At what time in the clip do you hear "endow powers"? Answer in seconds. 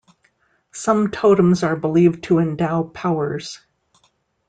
2.39-3.59